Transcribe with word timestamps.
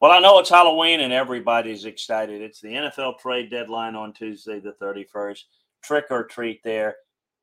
Well, 0.00 0.12
I 0.12 0.18
know 0.18 0.38
it's 0.38 0.48
Halloween 0.48 1.00
and 1.00 1.12
everybody's 1.12 1.84
excited. 1.84 2.40
It's 2.40 2.60
the 2.60 2.70
NFL 2.70 3.18
trade 3.18 3.50
deadline 3.50 3.94
on 3.94 4.14
Tuesday, 4.14 4.58
the 4.58 4.74
31st. 4.80 5.40
Trick 5.84 6.06
or 6.10 6.24
treat 6.24 6.62
there. 6.64 6.96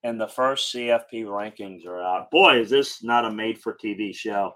And 0.04 0.20
the 0.20 0.28
first 0.28 0.74
CFP 0.74 1.26
rankings 1.26 1.86
are 1.86 2.02
out. 2.02 2.32
Boy, 2.32 2.60
is 2.60 2.70
this 2.72 3.04
not 3.04 3.26
a 3.26 3.32
made 3.32 3.60
for 3.60 3.78
TV 3.84 4.16
show. 4.16 4.54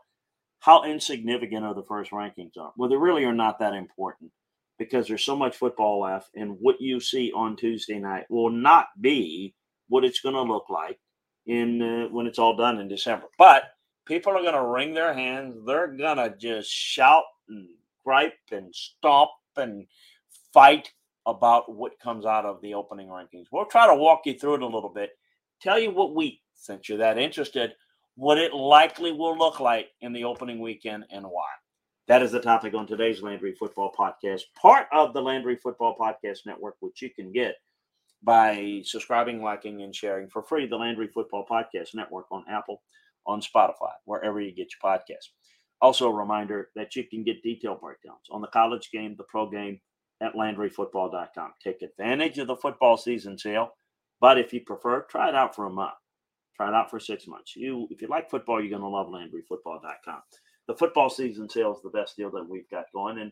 How 0.61 0.83
insignificant 0.83 1.63
are 1.63 1.75
the 1.75 1.83
first 1.83 2.09
rankings 2.09 2.57
are? 2.59 2.71
Well, 2.75 2.89
they 2.89 2.95
really 2.95 3.23
are 3.23 3.33
not 3.35 3.59
that 3.59 3.73
important 3.73 4.31
because 4.79 5.07
there's 5.07 5.23
so 5.23 5.35
much 5.35 5.57
football 5.57 6.01
left. 6.01 6.29
And 6.35 6.57
what 6.59 6.81
you 6.81 6.99
see 6.99 7.31
on 7.35 7.55
Tuesday 7.55 7.99
night 7.99 8.25
will 8.31 8.49
not 8.49 8.87
be 8.99 9.53
what 9.89 10.05
it's 10.05 10.21
going 10.21 10.35
to 10.35 10.41
look 10.41 10.69
like 10.71 10.99
in 11.45 11.81
uh, 11.81 12.07
when 12.11 12.25
it's 12.25 12.39
all 12.39 12.55
done 12.55 12.79
in 12.79 12.87
December. 12.87 13.27
But 13.37 13.63
people 14.07 14.31
are 14.31 14.41
going 14.41 14.55
to 14.55 14.63
wring 14.63 14.95
their 14.95 15.13
hands. 15.13 15.55
They're 15.67 15.95
going 15.95 16.17
to 16.17 16.35
just 16.35 16.71
shout 16.71 17.23
gripe 18.05 18.33
and 18.51 18.73
stomp 18.73 19.29
and 19.57 19.85
fight 20.53 20.91
about 21.25 21.73
what 21.73 21.99
comes 21.99 22.25
out 22.25 22.45
of 22.45 22.61
the 22.61 22.73
opening 22.73 23.07
rankings. 23.07 23.45
We'll 23.51 23.65
try 23.65 23.87
to 23.87 23.95
walk 23.95 24.21
you 24.25 24.33
through 24.33 24.55
it 24.55 24.61
a 24.61 24.65
little 24.65 24.91
bit, 24.93 25.11
tell 25.61 25.79
you 25.79 25.91
what 25.91 26.15
we, 26.15 26.41
since 26.55 26.89
you're 26.89 26.97
that 26.99 27.17
interested, 27.17 27.73
what 28.15 28.37
it 28.37 28.53
likely 28.53 29.11
will 29.11 29.37
look 29.37 29.59
like 29.59 29.87
in 30.01 30.13
the 30.13 30.23
opening 30.23 30.59
weekend 30.59 31.05
and 31.11 31.25
why. 31.25 31.47
That 32.07 32.23
is 32.23 32.31
the 32.31 32.39
topic 32.39 32.73
on 32.73 32.87
today's 32.87 33.21
Landry 33.21 33.53
Football 33.53 33.93
Podcast, 33.97 34.41
part 34.59 34.87
of 34.91 35.13
the 35.13 35.21
Landry 35.21 35.55
Football 35.55 35.95
Podcast 35.99 36.39
Network, 36.45 36.75
which 36.79 37.01
you 37.01 37.09
can 37.09 37.31
get 37.31 37.55
by 38.23 38.81
subscribing, 38.83 39.41
liking, 39.41 39.81
and 39.81 39.95
sharing 39.95 40.27
for 40.27 40.43
free. 40.43 40.67
The 40.67 40.75
Landry 40.75 41.07
Football 41.07 41.45
Podcast 41.49 41.95
Network 41.95 42.25
on 42.31 42.43
Apple, 42.49 42.81
on 43.25 43.41
Spotify, 43.41 43.93
wherever 44.05 44.41
you 44.41 44.51
get 44.51 44.67
your 44.71 44.91
podcast. 44.91 45.29
Also, 45.81 46.07
a 46.07 46.13
reminder 46.13 46.69
that 46.75 46.95
you 46.95 47.03
can 47.03 47.23
get 47.23 47.41
detailed 47.41 47.81
breakdowns 47.81 48.27
on 48.29 48.41
the 48.41 48.47
college 48.47 48.89
game, 48.91 49.15
the 49.17 49.23
pro 49.23 49.49
game 49.49 49.79
at 50.21 50.35
LandryFootball.com. 50.35 51.53
Take 51.63 51.81
advantage 51.81 52.37
of 52.37 52.47
the 52.47 52.55
football 52.55 52.97
season 52.97 53.37
sale, 53.37 53.71
but 54.19 54.37
if 54.37 54.53
you 54.53 54.61
prefer, 54.61 55.01
try 55.09 55.29
it 55.29 55.35
out 55.35 55.55
for 55.55 55.65
a 55.65 55.71
month. 55.71 55.93
Try 56.55 56.67
it 56.67 56.75
out 56.75 56.91
for 56.91 56.99
six 56.99 57.25
months. 57.27 57.55
You, 57.55 57.87
if 57.89 58.01
you 58.01 58.07
like 58.07 58.29
football, 58.29 58.61
you're 58.61 58.69
going 58.69 58.83
to 58.83 58.87
love 58.87 59.07
LandryFootball.com. 59.07 60.21
The 60.67 60.75
football 60.75 61.09
season 61.09 61.49
sale 61.49 61.73
is 61.73 61.81
the 61.81 61.89
best 61.89 62.15
deal 62.15 62.29
that 62.31 62.47
we've 62.47 62.69
got 62.69 62.85
going. 62.93 63.17
And 63.17 63.31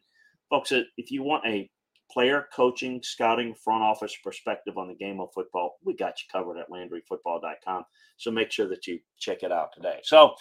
folks, 0.49 0.71
if 0.71 1.11
you 1.11 1.21
want 1.21 1.45
a 1.45 1.69
player 2.11 2.47
coaching, 2.55 3.01
scouting, 3.03 3.53
front 3.53 3.83
office 3.83 4.15
perspective 4.23 4.77
on 4.77 4.87
the 4.87 4.95
game 4.95 5.19
of 5.19 5.29
football, 5.33 5.77
we 5.83 5.95
got 5.95 6.15
you 6.19 6.25
covered 6.31 6.57
at 6.57 6.69
LandryFootball.com. 6.71 7.83
So 8.17 8.31
make 8.31 8.51
sure 8.51 8.67
that 8.67 8.87
you 8.87 8.99
check 9.19 9.43
it 9.43 9.51
out 9.51 9.69
today. 9.75 9.99
So 10.03 10.33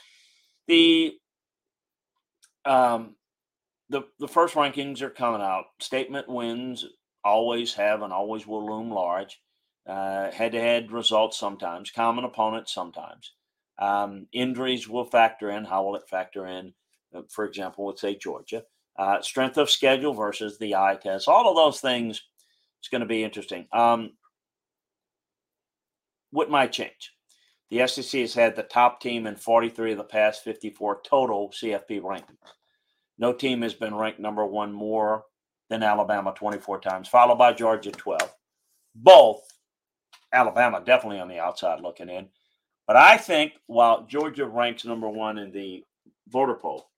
the 0.66 1.14
um, 2.68 3.14
the 3.88 4.02
the 4.18 4.28
first 4.28 4.54
rankings 4.54 5.02
are 5.02 5.10
coming 5.10 5.42
out. 5.42 5.66
Statement 5.80 6.28
wins 6.28 6.84
always 7.24 7.74
have 7.74 8.02
and 8.02 8.12
always 8.12 8.46
will 8.46 8.66
loom 8.66 8.90
large. 8.90 9.40
Head 9.86 10.52
to 10.52 10.60
head 10.60 10.92
results 10.92 11.38
sometimes, 11.38 11.90
common 11.90 12.24
opponents 12.24 12.72
sometimes. 12.74 13.32
Um, 13.78 14.26
injuries 14.32 14.88
will 14.88 15.04
factor 15.04 15.50
in. 15.50 15.64
How 15.64 15.84
will 15.84 15.96
it 15.96 16.08
factor 16.08 16.46
in? 16.46 16.74
Uh, 17.14 17.22
for 17.30 17.44
example, 17.44 17.86
let's 17.86 18.00
say 18.00 18.16
Georgia. 18.16 18.64
Uh, 18.96 19.22
strength 19.22 19.56
of 19.56 19.70
schedule 19.70 20.12
versus 20.12 20.58
the 20.58 20.74
eye 20.74 20.98
test. 21.00 21.28
All 21.28 21.48
of 21.48 21.56
those 21.56 21.80
things. 21.80 22.22
It's 22.80 22.88
going 22.88 23.00
to 23.00 23.06
be 23.06 23.24
interesting. 23.24 23.66
Um, 23.72 24.12
what 26.30 26.50
might 26.50 26.72
change? 26.72 27.12
The 27.70 27.86
SEC 27.86 28.20
has 28.20 28.34
had 28.34 28.56
the 28.56 28.62
top 28.62 29.00
team 29.00 29.26
in 29.26 29.36
43 29.36 29.92
of 29.92 29.98
the 29.98 30.04
past 30.04 30.44
54 30.44 31.00
total 31.04 31.50
CFP 31.50 32.00
rankings. 32.00 32.36
No 33.18 33.32
team 33.32 33.62
has 33.62 33.74
been 33.74 33.94
ranked 33.94 34.20
number 34.20 34.46
one 34.46 34.72
more 34.72 35.24
than 35.68 35.82
Alabama 35.82 36.32
24 36.36 36.80
times, 36.80 37.08
followed 37.08 37.36
by 37.36 37.52
Georgia 37.52 37.90
12. 37.90 38.32
Both 38.94 39.42
Alabama 40.32 40.82
definitely 40.84 41.20
on 41.20 41.28
the 41.28 41.38
outside 41.38 41.80
looking 41.80 42.08
in. 42.08 42.28
But 42.86 42.96
I 42.96 43.16
think 43.16 43.52
while 43.66 44.06
Georgia 44.06 44.46
ranks 44.46 44.84
number 44.84 45.08
one 45.08 45.38
in 45.38 45.52
the 45.52 45.84
voter 46.28 46.54
poll, 46.54 46.88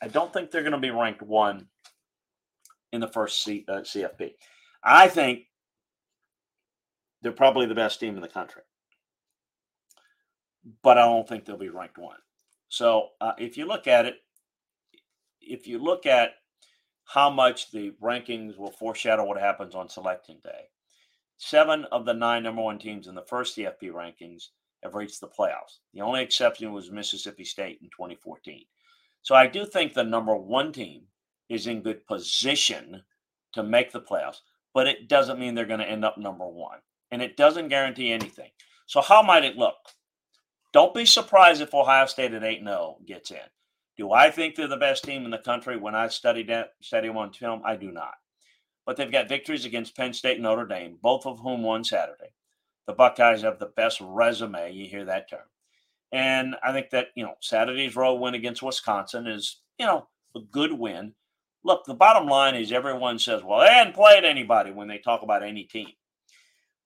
I 0.00 0.08
don't 0.08 0.32
think 0.32 0.50
they're 0.50 0.62
going 0.62 0.72
to 0.72 0.78
be 0.78 0.90
ranked 0.90 1.22
one 1.22 1.68
in 2.92 3.00
the 3.00 3.08
first 3.08 3.42
C, 3.42 3.64
uh, 3.68 3.80
CFP. 3.80 4.32
I 4.82 5.08
think 5.08 5.44
they're 7.22 7.32
probably 7.32 7.66
the 7.66 7.74
best 7.74 8.00
team 8.00 8.14
in 8.14 8.22
the 8.22 8.28
country, 8.28 8.62
but 10.82 10.98
I 10.98 11.02
don't 11.02 11.28
think 11.28 11.44
they'll 11.44 11.56
be 11.56 11.70
ranked 11.70 11.98
one. 11.98 12.18
So 12.68 13.10
uh, 13.20 13.32
if 13.38 13.56
you 13.56 13.66
look 13.66 13.86
at 13.86 14.06
it, 14.06 14.16
if 15.46 15.66
you 15.66 15.78
look 15.78 16.06
at 16.06 16.34
how 17.04 17.30
much 17.30 17.70
the 17.70 17.92
rankings 18.02 18.56
will 18.56 18.70
foreshadow 18.70 19.24
what 19.24 19.38
happens 19.38 19.74
on 19.74 19.88
selection 19.88 20.38
day, 20.42 20.68
seven 21.36 21.84
of 21.92 22.04
the 22.04 22.14
nine 22.14 22.42
number 22.42 22.62
one 22.62 22.78
teams 22.78 23.06
in 23.06 23.14
the 23.14 23.22
first 23.22 23.56
CFP 23.56 23.90
rankings 23.92 24.48
have 24.82 24.94
reached 24.94 25.20
the 25.20 25.28
playoffs. 25.28 25.78
The 25.92 26.00
only 26.00 26.22
exception 26.22 26.72
was 26.72 26.90
Mississippi 26.90 27.44
State 27.44 27.78
in 27.82 27.88
2014. 27.88 28.64
So 29.22 29.34
I 29.34 29.46
do 29.46 29.64
think 29.64 29.94
the 29.94 30.04
number 30.04 30.36
one 30.36 30.72
team 30.72 31.02
is 31.48 31.66
in 31.66 31.82
good 31.82 32.06
position 32.06 33.02
to 33.52 33.62
make 33.62 33.92
the 33.92 34.00
playoffs, 34.00 34.40
but 34.74 34.86
it 34.86 35.08
doesn't 35.08 35.38
mean 35.38 35.54
they're 35.54 35.64
going 35.64 35.80
to 35.80 35.88
end 35.88 36.04
up 36.04 36.18
number 36.18 36.46
one. 36.46 36.78
And 37.10 37.22
it 37.22 37.36
doesn't 37.36 37.68
guarantee 37.68 38.12
anything. 38.12 38.50
So 38.86 39.00
how 39.00 39.22
might 39.22 39.44
it 39.44 39.56
look? 39.56 39.76
Don't 40.72 40.94
be 40.94 41.06
surprised 41.06 41.62
if 41.62 41.72
Ohio 41.72 42.06
State 42.06 42.34
at 42.34 42.44
8 42.44 42.62
0 42.64 42.96
gets 43.06 43.30
in. 43.30 43.38
Do 43.96 44.12
I 44.12 44.30
think 44.30 44.54
they're 44.54 44.66
the 44.68 44.76
best 44.76 45.04
team 45.04 45.24
in 45.24 45.30
the 45.30 45.38
country 45.38 45.76
when 45.76 45.94
I 45.94 46.08
studied 46.08 46.48
that, 46.48 46.72
study 46.80 47.08
them 47.08 47.16
on 47.16 47.32
film? 47.32 47.62
I 47.64 47.76
do 47.76 47.90
not. 47.90 48.14
But 48.86 48.96
they've 48.96 49.10
got 49.10 49.28
victories 49.28 49.64
against 49.64 49.96
Penn 49.96 50.12
State 50.12 50.34
and 50.34 50.42
Notre 50.42 50.66
Dame, 50.66 50.98
both 51.00 51.26
of 51.26 51.38
whom 51.38 51.62
won 51.62 51.84
Saturday. 51.84 52.32
The 52.86 52.92
Buckeyes 52.92 53.42
have 53.42 53.58
the 53.58 53.72
best 53.76 54.00
resume. 54.00 54.72
You 54.72 54.86
hear 54.86 55.04
that 55.06 55.30
term. 55.30 55.40
And 56.12 56.54
I 56.62 56.72
think 56.72 56.90
that, 56.90 57.08
you 57.14 57.24
know, 57.24 57.34
Saturday's 57.40 57.96
road 57.96 58.20
win 58.20 58.34
against 58.34 58.62
Wisconsin 58.62 59.26
is, 59.26 59.60
you 59.78 59.86
know, 59.86 60.06
a 60.36 60.40
good 60.40 60.72
win. 60.72 61.14
Look, 61.64 61.84
the 61.86 61.94
bottom 61.94 62.28
line 62.28 62.54
is 62.54 62.72
everyone 62.72 63.18
says, 63.18 63.42
well, 63.42 63.60
they 63.60 63.72
hadn't 63.72 63.94
played 63.94 64.24
anybody 64.24 64.70
when 64.70 64.86
they 64.86 64.98
talk 64.98 65.22
about 65.22 65.42
any 65.42 65.64
team. 65.64 65.88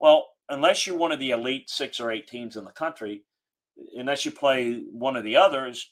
Well, 0.01 0.29
unless 0.49 0.87
you're 0.87 0.97
one 0.97 1.13
of 1.13 1.19
the 1.19 1.33
elite 1.33 1.69
six 1.69 1.99
or 1.99 2.13
eight 2.13 2.29
teams 2.29 2.57
in 2.57 2.65
the 2.65 2.71
country, 2.71 3.25
unless 3.97 4.25
you 4.25 4.31
play 4.31 4.85
one 4.93 5.17
of 5.17 5.25
the 5.25 5.37
others, 5.37 5.91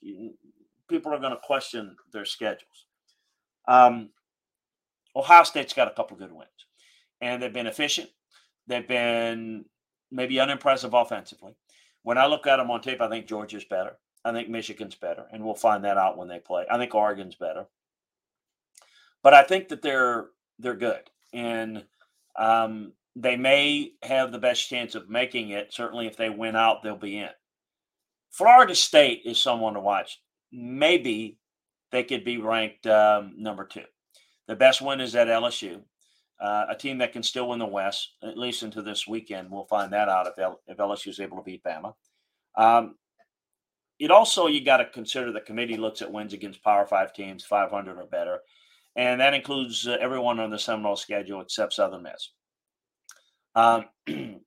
people 0.88 1.12
are 1.12 1.20
going 1.20 1.32
to 1.32 1.41
question 1.42 1.97
their 2.12 2.24
schedules. 2.24 2.86
Um, 3.69 4.10
Ohio 5.14 5.44
State's 5.44 5.72
got 5.72 5.88
a 5.88 5.94
couple 5.94 6.16
good 6.16 6.32
wins, 6.32 6.50
and 7.20 7.42
they've 7.42 7.52
been 7.52 7.66
efficient. 7.66 8.10
They've 8.66 8.86
been 8.86 9.64
maybe 10.10 10.41
unimpressive 10.41 10.94
offensively. 10.94 11.56
When 12.02 12.19
I 12.19 12.26
look 12.26 12.47
at 12.47 12.56
them 12.58 12.70
on 12.70 12.80
tape, 12.80 13.00
I 13.00 13.08
think 13.08 13.26
Georgia's 13.26 13.64
better. 13.64 13.92
I 14.24 14.32
think 14.32 14.48
Michigan's 14.48 14.94
better, 14.94 15.26
and 15.32 15.44
we'll 15.44 15.54
find 15.54 15.84
that 15.84 15.97
out 15.97 16.19
when 16.19 16.28
they 16.28 16.38
play. 16.38 16.66
I 16.70 16.78
think 16.78 16.94
Oregon's 16.94 17.36
better, 17.36 17.66
but 19.22 19.34
I 19.34 19.42
think 19.42 19.68
that 19.68 19.82
they're 19.82 20.26
they're 20.58 20.74
good, 20.74 21.10
and 21.32 21.84
um, 22.36 22.92
they 23.14 23.36
may 23.36 23.92
have 24.03 24.32
the 24.32 24.38
best 24.38 24.68
chance 24.68 24.94
of 24.94 25.08
making 25.08 25.50
it. 25.50 25.72
Certainly, 25.72 26.06
if 26.06 26.16
they 26.16 26.28
win 26.28 26.56
out, 26.56 26.82
they'll 26.82 26.97
be 26.97 27.18
in. 27.18 27.30
Florida 28.30 28.74
State 28.74 29.22
is 29.24 29.41
someone 29.41 29.74
to 29.74 29.80
watch 29.80 30.20
maybe 30.52 31.38
they 31.92 32.04
could 32.04 32.24
be 32.24 32.38
ranked 32.38 32.86
um, 32.86 33.34
number 33.36 33.64
two. 33.64 33.84
The 34.48 34.56
best 34.56 34.80
win 34.80 35.00
is 35.00 35.14
at 35.16 35.28
LSU, 35.28 35.82
uh, 36.40 36.66
a 36.70 36.76
team 36.76 36.98
that 36.98 37.12
can 37.12 37.22
still 37.22 37.48
win 37.48 37.58
the 37.58 37.66
West, 37.66 38.12
at 38.22 38.38
least 38.38 38.62
into 38.62 38.82
this 38.82 39.06
weekend. 39.06 39.50
We'll 39.50 39.64
find 39.64 39.92
that 39.92 40.08
out 40.08 40.26
if, 40.26 40.38
L- 40.38 40.60
if 40.66 40.76
LSU 40.78 41.08
is 41.08 41.20
able 41.20 41.38
to 41.38 41.42
beat 41.42 41.64
Bama. 41.64 41.94
Um, 42.56 42.96
it 43.98 44.10
also, 44.10 44.46
you 44.46 44.64
got 44.64 44.76
to 44.78 44.86
consider 44.86 45.32
the 45.32 45.40
committee 45.40 45.76
looks 45.76 46.02
at 46.02 46.12
wins 46.12 46.32
against 46.32 46.62
Power 46.62 46.86
Five 46.86 47.12
teams, 47.12 47.44
500 47.44 47.98
or 47.98 48.06
better. 48.06 48.41
And 48.94 49.21
that 49.21 49.34
includes 49.34 49.86
uh, 49.86 49.97
everyone 50.00 50.41
on 50.41 50.50
the 50.50 50.59
Seminole 50.59 50.97
schedule 50.97 51.41
except 51.41 51.72
Southern 51.72 52.03
Miss. 52.03 52.30
Um, 53.54 53.86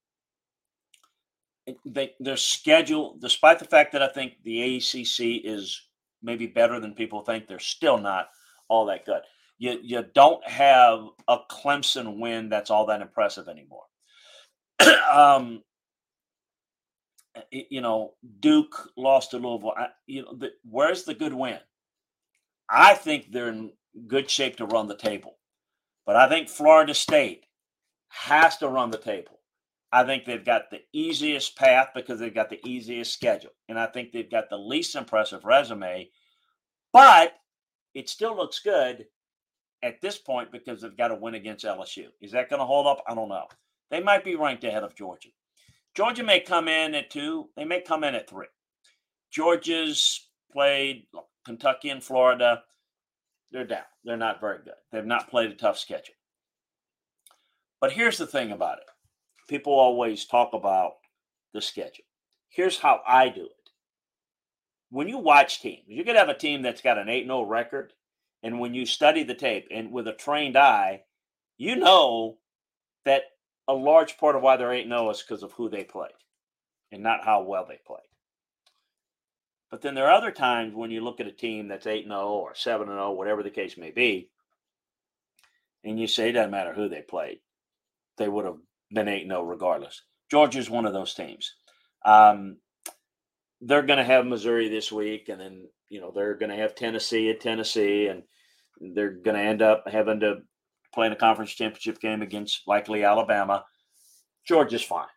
they, 1.85 2.13
their 2.19 2.37
schedule, 2.37 3.17
despite 3.19 3.59
the 3.59 3.65
fact 3.65 3.93
that 3.93 4.03
I 4.03 4.07
think 4.07 4.33
the 4.43 4.77
ACC 4.77 5.45
is 5.45 5.88
maybe 6.21 6.47
better 6.47 6.79
than 6.79 6.93
people 6.93 7.21
think. 7.21 7.47
They're 7.47 7.59
still 7.59 7.97
not 7.97 8.29
all 8.67 8.85
that 8.85 9.05
good. 9.05 9.21
You 9.57 9.79
you 9.81 10.05
don't 10.13 10.45
have 10.47 11.01
a 11.27 11.37
Clemson 11.51 12.19
win 12.19 12.49
that's 12.49 12.69
all 12.69 12.85
that 12.87 13.01
impressive 13.01 13.47
anymore. 13.47 13.83
um, 15.11 15.63
you 17.51 17.81
know, 17.81 18.13
Duke 18.39 18.89
lost 18.97 19.31
to 19.31 19.37
Louisville. 19.37 19.73
I, 19.77 19.87
you 20.07 20.23
know, 20.23 20.35
the, 20.35 20.51
where's 20.69 21.03
the 21.03 21.13
good 21.13 21.33
win? 21.33 21.59
I 22.69 22.93
think 22.93 23.31
they're 23.31 23.49
in 23.49 23.71
good 24.07 24.29
shape 24.29 24.57
to 24.57 24.65
run 24.65 24.87
the 24.87 24.95
table, 24.95 25.37
but 26.05 26.15
I 26.15 26.29
think 26.29 26.49
Florida 26.49 26.93
State 26.93 27.43
has 28.09 28.57
to 28.57 28.67
run 28.67 28.91
the 28.91 28.97
table. 28.97 29.38
I 29.91 30.03
think 30.03 30.25
they've 30.25 30.45
got 30.45 30.69
the 30.69 30.81
easiest 30.93 31.55
path 31.55 31.89
because 31.95 32.19
they've 32.19 32.33
got 32.33 32.49
the 32.49 32.65
easiest 32.67 33.13
schedule. 33.13 33.51
And 33.67 33.79
I 33.79 33.87
think 33.87 34.11
they've 34.11 34.29
got 34.29 34.49
the 34.49 34.57
least 34.57 34.95
impressive 34.95 35.45
resume. 35.45 36.09
But 36.93 37.33
it 37.95 38.09
still 38.09 38.35
looks 38.35 38.59
good 38.59 39.05
at 39.81 40.01
this 40.01 40.17
point 40.17 40.51
because 40.51 40.81
they've 40.81 40.97
got 40.97 41.07
to 41.07 41.15
win 41.15 41.35
against 41.35 41.65
LSU. 41.65 42.07
Is 42.21 42.31
that 42.33 42.49
going 42.49 42.59
to 42.59 42.65
hold 42.65 42.85
up? 42.85 43.03
I 43.07 43.15
don't 43.15 43.29
know. 43.29 43.47
They 43.89 44.01
might 44.01 44.23
be 44.23 44.35
ranked 44.35 44.63
ahead 44.63 44.83
of 44.83 44.95
Georgia. 44.95 45.29
Georgia 45.95 46.23
may 46.23 46.39
come 46.39 46.67
in 46.67 46.93
at 46.93 47.09
two. 47.09 47.49
They 47.55 47.65
may 47.65 47.81
come 47.81 48.03
in 48.03 48.13
at 48.13 48.29
three. 48.29 48.47
Georgia's 49.31 50.29
played 50.51 51.07
Kentucky 51.45 51.89
and 51.89 52.03
Florida. 52.03 52.63
They're 53.51 53.65
down. 53.65 53.83
They're 54.03 54.17
not 54.17 54.39
very 54.39 54.59
good. 54.63 54.75
They've 54.91 55.05
not 55.05 55.29
played 55.29 55.49
a 55.49 55.55
tough 55.55 55.79
schedule. 55.79 56.13
But 57.81 57.91
here's 57.91 58.17
the 58.17 58.27
thing 58.27 58.51
about 58.51 58.77
it 58.79 58.85
people 59.49 59.73
always 59.73 60.25
talk 60.25 60.51
about 60.53 60.93
the 61.53 61.61
schedule. 61.61 62.05
Here's 62.47 62.77
how 62.77 63.01
I 63.05 63.29
do 63.29 63.43
it. 63.43 63.51
When 64.91 65.09
you 65.09 65.17
watch 65.17 65.61
teams, 65.61 65.83
you 65.87 66.03
could 66.03 66.15
have 66.15 66.29
a 66.29 66.37
team 66.37 66.61
that's 66.61 66.81
got 66.81 66.97
an 66.97 67.09
8 67.09 67.25
0 67.25 67.43
record. 67.43 67.93
And 68.41 68.59
when 68.59 68.73
you 68.73 68.85
study 68.85 69.23
the 69.23 69.35
tape 69.35 69.67
and 69.69 69.91
with 69.91 70.07
a 70.07 70.13
trained 70.13 70.57
eye, 70.57 71.01
you 71.57 71.75
know 71.75 72.37
that 73.03 73.23
a 73.67 73.73
large 73.73 74.17
part 74.17 74.35
of 74.35 74.41
why 74.41 74.55
they're 74.55 74.71
8 74.71 74.87
0 74.87 75.09
is 75.09 75.21
because 75.21 75.43
of 75.43 75.51
who 75.53 75.69
they 75.69 75.83
played 75.83 76.11
and 76.91 77.03
not 77.03 77.25
how 77.25 77.43
well 77.43 77.65
they 77.67 77.79
played. 77.85 77.99
But 79.69 79.81
then 79.81 79.93
there 79.93 80.07
are 80.07 80.13
other 80.13 80.31
times 80.31 80.73
when 80.73 80.89
you 80.89 81.01
look 81.01 81.19
at 81.19 81.27
a 81.27 81.31
team 81.31 81.67
that's 81.67 81.85
8 81.85 82.05
0 82.05 82.19
or 82.19 82.55
7 82.55 82.87
0, 82.87 83.11
whatever 83.11 83.43
the 83.43 83.51
case 83.51 83.77
may 83.77 83.91
be, 83.91 84.29
and 85.83 85.99
you 85.99 86.07
say 86.07 86.29
it 86.29 86.33
doesn't 86.33 86.51
matter 86.51 86.73
who 86.73 86.89
they 86.89 87.01
played, 87.01 87.39
they 88.17 88.27
would 88.27 88.45
have 88.45 88.57
been 88.91 89.07
8 89.07 89.27
0 89.27 89.43
regardless. 89.43 90.03
Georgia's 90.29 90.69
one 90.69 90.85
of 90.85 90.93
those 90.93 91.13
teams. 91.13 91.55
Um, 92.05 92.57
they're 93.61 93.83
going 93.83 93.97
to 93.97 94.05
have 94.05 94.25
Missouri 94.25 94.69
this 94.69 94.91
week, 94.91 95.29
and 95.29 95.39
then, 95.39 95.67
you 95.89 95.99
know, 95.99 96.11
they're 96.13 96.35
going 96.35 96.51
to 96.51 96.55
have 96.55 96.75
Tennessee 96.75 97.29
at 97.29 97.41
Tennessee, 97.41 98.07
and 98.07 98.23
they're 98.79 99.11
going 99.11 99.35
to 99.35 99.43
end 99.43 99.61
up 99.61 99.83
having 99.91 100.19
to 100.21 100.37
play 100.93 101.07
in 101.07 101.13
a 101.13 101.17
conference 101.17 101.51
championship 101.51 101.99
game 101.99 102.21
against 102.21 102.61
likely 102.67 103.03
Alabama. 103.03 103.65
Georgia's 104.47 104.83
fine. 104.83 105.07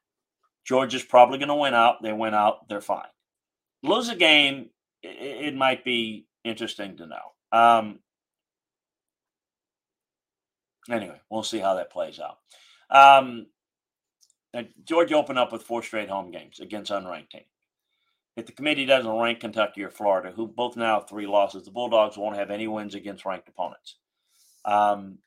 Georgia's 0.66 1.04
probably 1.04 1.38
going 1.38 1.48
to 1.48 1.54
win 1.54 1.74
out. 1.74 2.02
They 2.02 2.12
win 2.12 2.34
out. 2.34 2.68
They're 2.68 2.80
fine. 2.80 3.06
Lose 3.82 4.08
a 4.08 4.16
game, 4.16 4.70
it, 5.02 5.46
it 5.46 5.56
might 5.56 5.84
be 5.84 6.26
interesting 6.44 6.96
to 6.96 7.06
know. 7.06 7.58
Um, 7.58 8.00
anyway, 10.90 11.20
we'll 11.30 11.42
see 11.42 11.58
how 11.58 11.74
that 11.74 11.90
plays 11.90 12.20
out. 12.20 12.38
Um, 12.90 13.46
Georgia 14.84 15.16
opened 15.16 15.38
up 15.38 15.52
with 15.52 15.62
four 15.62 15.82
straight 15.82 16.10
home 16.10 16.30
games 16.30 16.60
against 16.60 16.90
unranked 16.90 17.30
teams. 17.30 17.46
If 18.36 18.46
the 18.46 18.52
committee 18.52 18.86
doesn't 18.86 19.10
rank 19.10 19.40
Kentucky 19.40 19.82
or 19.82 19.90
Florida, 19.90 20.32
who 20.34 20.46
both 20.46 20.76
now 20.76 21.00
have 21.00 21.08
three 21.08 21.26
losses, 21.26 21.64
the 21.64 21.70
Bulldogs 21.70 22.16
won't 22.16 22.36
have 22.36 22.50
any 22.50 22.66
wins 22.66 22.94
against 22.94 23.24
ranked 23.26 23.48
opponents. 23.48 23.96
Um, 24.64 25.18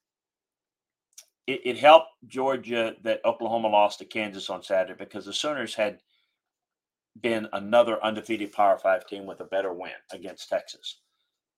it, 1.46 1.62
it, 1.66 1.78
helped 1.78 2.10
Georgia 2.26 2.96
that 3.04 3.24
Oklahoma 3.24 3.68
lost 3.68 4.00
to 4.00 4.06
Kansas 4.06 4.50
on 4.50 4.64
Saturday 4.64 4.98
because 4.98 5.26
the 5.26 5.34
Sooners 5.34 5.76
had 5.76 6.00
been 7.22 7.48
another 7.54 8.04
undefeated 8.04 8.52
Power 8.52 8.78
Five 8.78 9.06
team 9.06 9.26
with 9.26 9.42
a 9.42 9.46
better 9.46 9.74
win 9.74 9.92
against 10.12 10.50
Texas. 10.50 11.02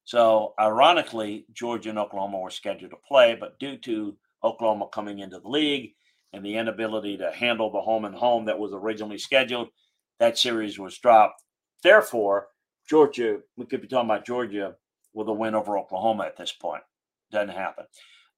So, 0.04 0.54
ironically, 0.60 1.46
Georgia 1.54 1.90
and 1.90 2.00
Oklahoma 2.00 2.40
were 2.40 2.50
scheduled 2.50 2.92
to 2.92 2.98
play, 2.98 3.36
but 3.40 3.60
due 3.60 3.78
to 3.78 4.18
Oklahoma 4.44 4.88
coming 4.92 5.20
into 5.20 5.40
the 5.40 5.48
league 5.48 5.94
and 6.34 6.46
the 6.46 6.58
inability 6.58 7.18
to 7.18 7.32
handle 7.32 7.72
the 7.72 7.82
home 7.82 8.06
and 8.06 8.16
home 8.16 8.46
that 8.46 8.60
was 8.60 8.74
originally 8.74 9.18
scheduled, 9.18 9.70
that 10.20 10.38
series 10.38 10.78
was 10.78 10.98
dropped. 10.98 11.44
Therefore, 11.84 12.48
Georgia, 12.90 13.40
we 13.56 13.66
could 13.66 13.82
be 13.82 13.88
talking 13.88 14.10
about 14.10 14.26
Georgia 14.26 14.76
with 15.14 15.28
a 15.28 15.34
win 15.34 15.56
over 15.56 15.78
Oklahoma 15.78 16.26
at 16.26 16.38
this 16.38 16.52
point. 16.52 16.84
Doesn't 17.32 17.50
happen. 17.50 17.86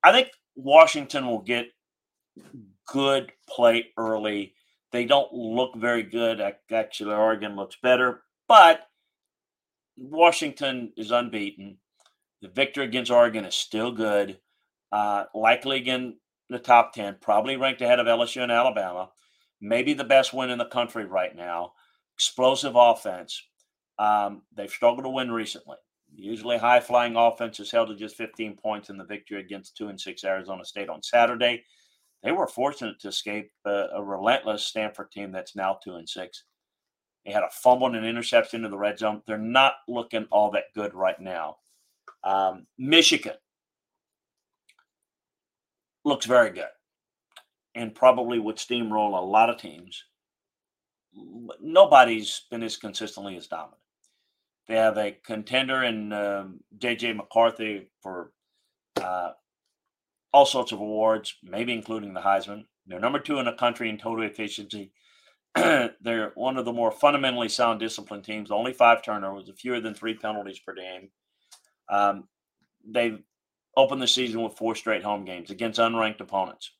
I 0.03 0.11
think 0.11 0.29
Washington 0.55 1.27
will 1.27 1.41
get 1.41 1.67
good 2.87 3.31
play 3.47 3.87
early. 3.97 4.53
They 4.91 5.05
don't 5.05 5.31
look 5.33 5.75
very 5.75 6.03
good. 6.03 6.41
Actually, 6.71 7.13
Oregon 7.13 7.55
looks 7.55 7.77
better, 7.81 8.23
but 8.47 8.87
Washington 9.97 10.93
is 10.97 11.11
unbeaten. 11.11 11.77
The 12.41 12.47
victory 12.47 12.85
against 12.85 13.11
Oregon 13.11 13.45
is 13.45 13.55
still 13.55 13.91
good. 13.91 14.39
Uh, 14.91 15.25
likely 15.35 15.77
again 15.77 16.17
the 16.49 16.59
top 16.59 16.93
10, 16.93 17.17
probably 17.21 17.55
ranked 17.55 17.81
ahead 17.81 17.99
of 17.99 18.07
LSU 18.07 18.41
and 18.41 18.51
Alabama. 18.51 19.09
Maybe 19.61 19.93
the 19.93 20.03
best 20.03 20.33
win 20.33 20.49
in 20.49 20.57
the 20.57 20.65
country 20.65 21.05
right 21.05 21.35
now. 21.35 21.73
Explosive 22.15 22.73
offense. 22.75 23.41
Um, 23.97 24.43
they've 24.55 24.69
struggled 24.69 25.03
to 25.03 25.09
win 25.09 25.31
recently. 25.31 25.77
Usually, 26.15 26.57
high 26.57 26.79
flying 26.79 27.15
offense 27.15 27.59
is 27.59 27.71
held 27.71 27.89
to 27.89 27.95
just 27.95 28.15
15 28.15 28.57
points 28.57 28.89
in 28.89 28.97
the 28.97 29.05
victory 29.05 29.39
against 29.39 29.77
2 29.77 29.89
and 29.89 29.99
6 29.99 30.23
Arizona 30.23 30.65
State 30.65 30.89
on 30.89 31.03
Saturday. 31.03 31.63
They 32.23 32.31
were 32.31 32.47
fortunate 32.47 32.99
to 33.01 33.09
escape 33.09 33.51
a, 33.65 33.87
a 33.95 34.03
relentless 34.03 34.65
Stanford 34.65 35.11
team 35.11 35.31
that's 35.31 35.55
now 35.55 35.77
2 35.83 35.95
and 35.95 36.09
6. 36.09 36.43
They 37.25 37.31
had 37.31 37.43
a 37.43 37.49
fumble 37.51 37.87
and 37.87 37.95
an 37.95 38.05
interception 38.05 38.65
in 38.65 38.71
the 38.71 38.77
red 38.77 38.97
zone. 38.97 39.21
They're 39.27 39.37
not 39.37 39.73
looking 39.87 40.25
all 40.31 40.51
that 40.51 40.73
good 40.73 40.93
right 40.93 41.19
now. 41.19 41.57
Um, 42.23 42.65
Michigan 42.77 43.35
looks 46.05 46.25
very 46.25 46.51
good 46.51 46.65
and 47.75 47.95
probably 47.95 48.39
would 48.39 48.57
steamroll 48.57 49.17
a 49.17 49.25
lot 49.25 49.49
of 49.49 49.57
teams. 49.57 50.03
Nobody's 51.61 52.43
been 52.49 52.63
as 52.63 52.77
consistently 52.77 53.37
as 53.37 53.47
dominant. 53.47 53.81
They 54.67 54.75
have 54.75 54.97
a 54.97 55.17
contender 55.25 55.83
in 55.83 56.13
um, 56.13 56.59
JJ 56.77 57.15
McCarthy 57.15 57.89
for 58.01 58.31
uh, 59.01 59.31
all 60.31 60.45
sorts 60.45 60.71
of 60.71 60.79
awards, 60.79 61.35
maybe 61.43 61.73
including 61.73 62.13
the 62.13 62.21
Heisman. 62.21 62.65
They're 62.85 62.99
number 62.99 63.19
two 63.19 63.39
in 63.39 63.45
the 63.45 63.53
country 63.53 63.89
in 63.89 63.97
total 63.97 64.25
efficiency. 64.25 64.91
They're 65.55 66.31
one 66.35 66.57
of 66.57 66.65
the 66.65 66.73
more 66.73 66.91
fundamentally 66.91 67.49
sound 67.49 67.79
discipline 67.79 68.21
teams. 68.21 68.51
Only 68.51 68.73
five 68.73 69.03
turnovers, 69.03 69.49
fewer 69.57 69.79
than 69.79 69.95
three 69.95 70.13
penalties 70.13 70.59
per 70.59 70.75
game. 70.75 71.09
Um, 71.89 72.27
they've 72.87 73.19
opened 73.75 74.01
the 74.01 74.07
season 74.07 74.41
with 74.41 74.57
four 74.57 74.75
straight 74.75 75.03
home 75.03 75.25
games 75.25 75.51
against 75.51 75.79
unranked 75.79 76.21
opponents. 76.21 76.71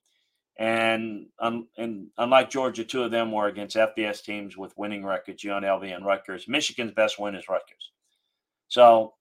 And, 0.58 1.28
um, 1.40 1.70
and 1.78 2.08
unlike 2.18 2.50
Georgia, 2.50 2.84
two 2.84 3.04
of 3.04 3.12
them 3.12 3.32
were 3.32 3.48
against 3.48 3.78
FBS 3.78 4.24
teams 4.24 4.58
with 4.58 4.78
winning 4.78 5.06
records, 5.06 5.44
UNLV 5.44 5.96
and 5.96 6.06
Rutgers. 6.06 6.50
Michigan's 6.50 6.92
best 6.92 7.18
win 7.18 7.36
is 7.36 7.48
Rutgers. 7.48 7.92
So, 8.68 9.14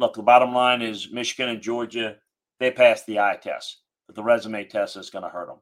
look, 0.00 0.14
the 0.14 0.22
bottom 0.22 0.52
line 0.52 0.82
is 0.82 1.12
Michigan 1.12 1.48
and 1.48 1.62
Georgia, 1.62 2.16
they 2.58 2.70
passed 2.70 3.06
the 3.06 3.20
eye 3.20 3.38
test, 3.40 3.82
but 4.06 4.16
the 4.16 4.22
resume 4.22 4.64
test 4.64 4.96
is 4.96 5.10
going 5.10 5.24
to 5.24 5.30
hurt 5.30 5.46
them. 5.46 5.58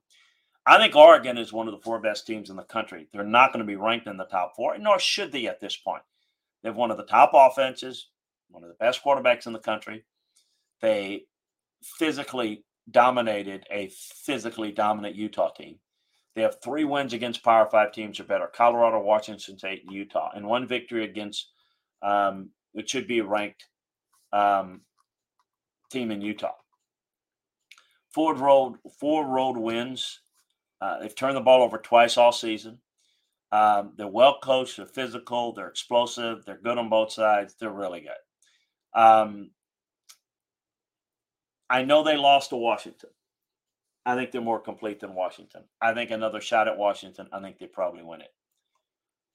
I 0.66 0.76
think 0.78 0.97
Oregon 0.97 1.38
is 1.38 1.52
one 1.52 1.68
of 1.68 1.73
the 1.73 1.80
four 1.80 2.00
best 2.00 2.26
teams 2.26 2.50
in 2.50 2.56
the 2.56 2.62
country. 2.62 3.09
They're 3.12 3.23
not 3.25 3.52
going 3.52 3.64
to 3.64 3.66
be 3.66 3.76
ranked 3.76 4.06
in 4.06 4.16
the 4.16 4.25
top 4.25 4.54
four, 4.56 4.76
nor 4.76 4.99
should 4.99 5.33
they 5.33 5.47
at 5.47 5.61
this 5.61 5.76
point. 5.76 6.02
They 6.62 6.68
have 6.68 6.76
one 6.76 6.90
of 6.90 6.97
the 6.97 7.04
top 7.04 7.30
offenses, 7.33 8.09
one 8.50 8.62
of 8.62 8.68
the 8.68 8.75
best 8.75 9.02
quarterbacks 9.02 9.47
in 9.47 9.52
the 9.52 9.61
country. 9.61 10.04
They 10.80 11.25
physically 11.82 12.64
dominated 12.90 13.66
a 13.70 13.90
physically 14.25 14.73
dominant 14.73 15.14
Utah 15.14 15.50
team. 15.50 15.78
They 16.35 16.42
have 16.42 16.58
three 16.62 16.85
wins 16.85 17.12
against 17.12 17.42
Power 17.42 17.68
Five 17.70 17.92
teams 17.92 18.20
or 18.20 18.25
better 18.25 18.47
Colorado, 18.47 19.00
Washington 19.00 19.58
State, 19.58 19.82
and 19.85 19.94
Utah, 19.94 20.30
and 20.35 20.47
one 20.47 20.66
victory 20.68 21.04
against 21.04 21.49
um, 22.02 22.50
which 22.73 22.90
should 22.90 23.08
be 23.08 23.18
a 23.18 23.25
ranked 23.25 23.66
um, 24.32 24.82
team 25.90 26.11
in 26.11 26.20
Utah. 26.20 26.52
Four 28.14 28.35
road, 28.35 28.76
four 29.00 29.26
road 29.26 29.56
wins. 29.56 30.20
Uh, 30.80 31.00
they've 31.00 31.14
turned 31.14 31.37
the 31.37 31.40
ball 31.40 31.62
over 31.62 31.78
twice 31.78 32.16
all 32.16 32.32
season. 32.32 32.78
Um, 33.50 33.94
they're 33.97 34.06
well 34.06 34.38
coached. 34.42 34.76
They're 34.76 34.87
physical. 34.87 35.52
They're 35.52 35.68
explosive. 35.68 36.44
They're 36.44 36.61
good 36.62 36.78
on 36.78 36.88
both 36.88 37.12
sides. 37.12 37.54
They're 37.58 37.70
really 37.70 38.00
good. 38.00 39.00
Um, 39.00 39.50
I 41.70 41.82
know 41.82 42.02
they 42.02 42.16
lost 42.16 42.50
to 42.50 42.56
Washington. 42.56 43.10
I 44.06 44.14
think 44.14 44.30
they're 44.30 44.40
more 44.40 44.60
complete 44.60 45.00
than 45.00 45.14
Washington. 45.14 45.64
I 45.82 45.92
think 45.92 46.10
another 46.10 46.40
shot 46.40 46.66
at 46.66 46.78
Washington. 46.78 47.28
I 47.32 47.40
think 47.40 47.58
they 47.58 47.66
probably 47.66 48.02
win 48.02 48.22
it. 48.22 48.32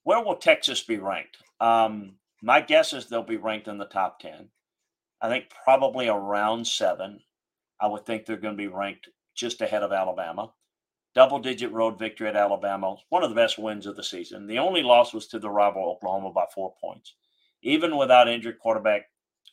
Where 0.03 0.23
will 0.23 0.35
Texas 0.35 0.81
be 0.81 0.97
ranked? 0.97 1.37
Um, 1.59 2.15
my 2.41 2.59
guess 2.59 2.91
is 2.91 3.05
they'll 3.05 3.23
be 3.23 3.37
ranked 3.37 3.67
in 3.67 3.77
the 3.77 3.85
top 3.85 4.19
10. 4.19 4.49
I 5.21 5.29
think 5.29 5.45
probably 5.63 6.07
around 6.07 6.65
seven. 6.67 7.21
I 7.79 7.87
would 7.87 8.05
think 8.05 8.25
they're 8.25 8.35
going 8.37 8.55
to 8.55 8.61
be 8.61 8.67
ranked 8.67 9.09
just 9.35 9.61
ahead 9.61 9.83
of 9.83 9.91
Alabama. 9.91 10.51
Double 11.15 11.39
digit 11.39 11.71
road 11.71 11.99
victory 11.99 12.27
at 12.27 12.35
Alabama, 12.35 12.95
one 13.09 13.23
of 13.23 13.29
the 13.29 13.35
best 13.35 13.59
wins 13.59 13.85
of 13.85 13.95
the 13.95 14.03
season. 14.03 14.47
The 14.47 14.57
only 14.57 14.81
loss 14.81 15.13
was 15.13 15.27
to 15.27 15.39
the 15.39 15.49
rival 15.49 15.83
Oklahoma 15.83 16.31
by 16.31 16.45
four 16.53 16.73
points. 16.81 17.13
Even 17.61 17.95
without 17.95 18.27
injured 18.27 18.57
quarterback 18.59 19.03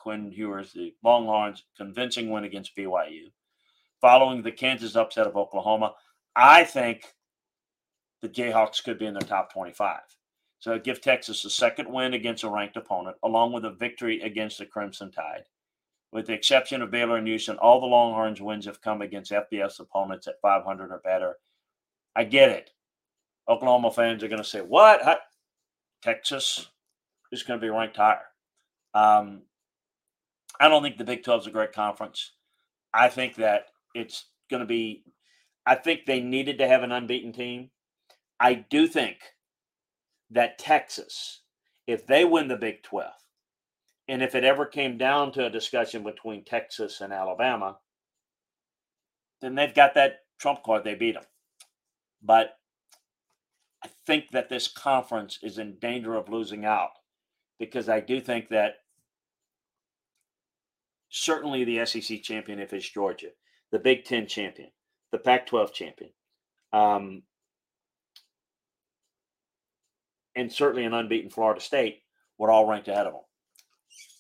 Quinn 0.01 0.33
Ewers, 0.33 0.73
the 0.73 0.95
Longhorns' 1.05 1.65
convincing 1.77 2.31
win 2.31 2.45
against 2.45 2.75
BYU. 2.77 3.31
Following 4.01 4.43
the 4.43 4.51
Kansas 4.53 4.97
upset 4.97 5.27
of 5.27 5.37
Oklahoma, 5.37 5.95
I 6.35 6.65
think 6.65 7.15
the 8.23 8.29
Jayhawks 8.29 8.83
could 8.83 8.99
be 8.99 9.07
in 9.07 9.15
the 9.15 9.21
top 9.21 9.53
25. 9.53 10.01
So 10.59 10.79
give 10.79 11.01
Texas 11.01 11.45
a 11.45 11.51
second 11.51 11.91
win 11.91 12.15
against 12.15 12.45
a 12.45 12.49
ranked 12.49 12.77
opponent, 12.77 13.17
along 13.23 13.53
with 13.53 13.65
a 13.65 13.71
victory 13.71 14.21
against 14.23 14.59
the 14.59 14.67
Crimson 14.67 15.11
Tide. 15.11 15.45
with 16.13 16.27
the 16.27 16.33
exception 16.33 16.83
of 16.83 16.91
Baylor 16.91 17.19
and 17.19 17.27
Houston, 17.29 17.57
all 17.59 17.81
the 17.81 17.87
Longhorns 17.87 18.41
wins 18.41 18.67
have 18.67 18.81
come 18.81 19.01
against 19.01 19.31
FBS 19.31 19.79
opponents 19.79 20.27
at 20.27 20.41
500 20.43 20.91
or 20.91 20.99
better. 20.99 21.37
I 22.17 22.25
get 22.25 22.49
it. 22.51 22.71
Oklahoma 23.49 23.93
fans 23.93 24.23
are 24.23 24.29
going 24.29 24.43
to 24.43 24.49
say, 24.49 24.61
"What? 24.61 25.23
Texas 26.03 26.69
is 27.31 27.43
going 27.45 27.61
to 27.61 27.65
be 27.65 27.71
ranked 27.71 27.97
higher." 27.97 28.27
Um, 28.93 29.43
I 30.61 30.69
don't 30.69 30.83
think 30.83 30.99
the 30.99 31.05
Big 31.05 31.25
12 31.25 31.41
is 31.41 31.47
a 31.47 31.51
great 31.51 31.73
conference. 31.73 32.33
I 32.93 33.09
think 33.09 33.37
that 33.37 33.67
it's 33.95 34.27
going 34.51 34.61
to 34.61 34.67
be. 34.67 35.05
I 35.67 35.75
think 35.75 36.03
they 36.07 36.21
needed 36.21 36.59
to 36.59 36.69
have 36.69 36.83
an 36.83 36.93
unbeaten 36.93 37.33
team. 37.33 37.71
I 38.39 38.55
do 38.55 38.87
think 38.87 39.17
that 40.31 40.59
Texas, 40.59 41.41
if 41.87 42.07
they 42.07 42.25
win 42.25 42.49
the 42.49 42.57
Big 42.57 42.83
12, 42.83 43.11
and 44.09 44.23
if 44.23 44.35
it 44.35 44.45
ever 44.45 44.67
came 44.67 44.99
down 44.99 45.33
to 45.33 45.47
a 45.47 45.51
discussion 45.51 46.03
between 46.03 46.45
Texas 46.45 47.01
and 47.01 47.13
Alabama, 47.13 47.79
then 49.41 49.55
they've 49.55 49.75
got 49.75 49.95
that 49.95 50.21
trump 50.39 50.63
card. 50.63 50.85
They 50.85 50.95
beat 50.95 51.15
them. 51.15 51.25
But 52.23 52.59
I 53.83 53.89
think 54.07 54.31
that 54.33 54.49
this 54.51 54.69
conference 54.69 55.39
is 55.43 55.59
in 55.59 55.79
danger 55.81 56.17
of 56.17 56.29
losing 56.29 56.65
out 56.65 56.91
because 57.59 57.89
I 57.89 58.01
do 58.01 58.21
think 58.21 58.49
that 58.51 58.75
certainly 61.11 61.65
the 61.65 61.85
SEC 61.85 62.23
champion, 62.23 62.59
if 62.59 62.73
it's 62.73 62.89
Georgia, 62.89 63.29
the 63.73 63.79
Big 63.79 64.05
Ten 64.05 64.27
champion, 64.27 64.71
the 65.13 65.19
Pac 65.19 65.47
12 65.47 65.73
champion, 65.73 66.11
um, 66.73 67.23
and 70.37 70.53
certainly 70.53 70.85
an 70.85 70.95
unbeaten 70.95 71.31
Florida 71.31 71.61
State 71.61 72.03
would 72.39 72.51
all 72.51 72.67
rank 72.67 72.89
ahead 72.89 73.07
of 73.07 73.13
them. 73.13 73.23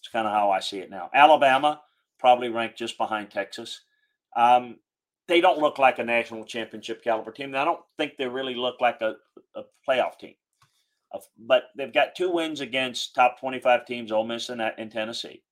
It's 0.01 0.09
kind 0.13 0.27
of 0.27 0.33
how 0.33 0.51
I 0.51 0.61
see 0.61 0.79
it 0.79 0.91
now. 0.91 1.09
Alabama 1.15 1.81
probably 2.19 2.49
ranked 2.49 2.77
just 2.77 2.99
behind 2.99 3.31
Texas. 3.31 3.81
Um, 4.37 4.77
they 5.29 5.41
don't 5.41 5.61
look 5.61 5.79
like 5.79 5.99
a 5.99 6.05
national 6.05 6.45
championship 6.45 7.03
caliber 7.03 7.31
team. 7.31 7.55
I 7.55 7.65
don't 7.65 7.81
think 7.97 8.17
they 8.19 8.27
really 8.27 8.57
look 8.57 8.81
like 8.81 9.01
a, 9.01 9.15
a 9.55 9.63
playoff 9.89 10.19
team. 10.19 10.35
Uh, 11.13 11.21
but 11.39 11.65
they've 11.77 11.93
got 11.93 12.17
two 12.17 12.31
wins 12.31 12.61
against 12.61 13.15
top 13.15 13.39
25 13.41 13.87
teams, 13.87 14.13
Ole 14.13 14.27
Miss 14.27 14.49
and, 14.49 14.61
in 14.77 14.91
Tennessee. 14.91 15.43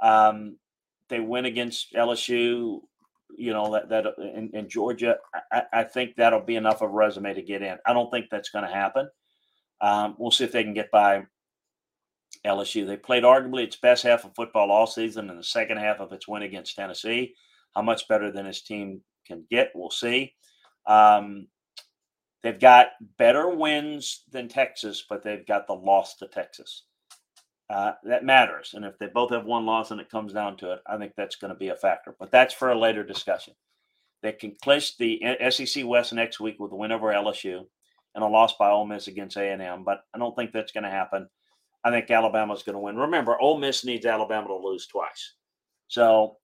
Um, 0.00 0.56
they 1.08 1.20
win 1.20 1.44
against 1.44 1.94
LSU, 1.94 2.80
you 3.36 3.52
know, 3.52 3.72
that, 3.72 3.88
that 3.88 4.06
in, 4.18 4.50
in 4.52 4.68
Georgia. 4.68 5.16
I, 5.52 5.62
I, 5.72 5.84
think 5.84 6.16
that'll 6.16 6.40
be 6.40 6.56
enough 6.56 6.82
of 6.82 6.90
a 6.90 6.92
resume 6.92 7.34
to 7.34 7.42
get 7.42 7.62
in. 7.62 7.78
I 7.86 7.92
don't 7.92 8.10
think 8.10 8.26
that's 8.30 8.50
going 8.50 8.64
to 8.64 8.72
happen. 8.72 9.08
Um, 9.80 10.16
we'll 10.18 10.30
see 10.30 10.44
if 10.44 10.52
they 10.52 10.64
can 10.64 10.74
get 10.74 10.90
by 10.90 11.24
LSU. 12.44 12.86
They 12.86 12.96
played 12.96 13.22
arguably 13.22 13.64
its 13.64 13.76
best 13.76 14.02
half 14.02 14.24
of 14.24 14.34
football 14.34 14.70
all 14.70 14.86
season 14.86 15.30
in 15.30 15.36
the 15.36 15.44
second 15.44 15.78
half 15.78 16.00
of 16.00 16.12
its 16.12 16.28
win 16.28 16.42
against 16.42 16.76
Tennessee. 16.76 17.34
How 17.74 17.82
much 17.82 18.08
better 18.08 18.32
than 18.32 18.46
his 18.46 18.62
team 18.62 19.02
can 19.26 19.44
get, 19.50 19.70
we'll 19.74 19.90
see. 19.90 20.34
Um, 20.86 21.48
they've 22.42 22.58
got 22.58 22.88
better 23.18 23.48
wins 23.48 24.24
than 24.30 24.48
Texas, 24.48 25.04
but 25.08 25.22
they've 25.22 25.46
got 25.46 25.66
the 25.66 25.74
loss 25.74 26.16
to 26.16 26.26
Texas. 26.26 26.84
Uh, 27.70 27.92
that 28.04 28.24
matters. 28.24 28.72
And 28.74 28.84
if 28.84 28.98
they 28.98 29.08
both 29.08 29.30
have 29.30 29.44
one 29.44 29.66
loss 29.66 29.90
and 29.90 30.00
it 30.00 30.10
comes 30.10 30.32
down 30.32 30.56
to 30.58 30.72
it, 30.72 30.80
I 30.86 30.96
think 30.96 31.12
that's 31.16 31.36
going 31.36 31.52
to 31.52 31.58
be 31.58 31.68
a 31.68 31.76
factor. 31.76 32.14
But 32.18 32.30
that's 32.30 32.54
for 32.54 32.70
a 32.70 32.78
later 32.78 33.04
discussion. 33.04 33.54
They 34.22 34.32
can 34.32 34.56
clinch 34.62 34.96
the 34.96 35.20
SEC 35.50 35.84
West 35.86 36.12
next 36.12 36.40
week 36.40 36.58
with 36.58 36.72
a 36.72 36.76
win 36.76 36.92
over 36.92 37.12
LSU 37.12 37.66
and 38.14 38.24
a 38.24 38.26
loss 38.26 38.54
by 38.56 38.70
Ole 38.70 38.86
Miss 38.86 39.06
against 39.06 39.36
A&M, 39.36 39.84
but 39.84 40.00
I 40.14 40.18
don't 40.18 40.34
think 40.34 40.52
that's 40.52 40.72
going 40.72 40.84
to 40.84 40.90
happen. 40.90 41.28
I 41.84 41.90
think 41.90 42.10
Alabama's 42.10 42.64
going 42.64 42.74
to 42.74 42.80
win. 42.80 42.96
Remember, 42.96 43.38
Ole 43.38 43.58
Miss 43.58 43.84
needs 43.84 44.06
Alabama 44.06 44.48
to 44.48 44.56
lose 44.56 44.86
twice. 44.86 45.34
So 45.86 46.38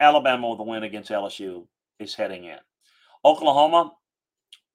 Alabama 0.00 0.50
with 0.50 0.60
a 0.60 0.64
win 0.64 0.82
against 0.82 1.10
LSU 1.10 1.66
is 1.98 2.14
heading 2.14 2.44
in. 2.44 2.58
Oklahoma 3.24 3.92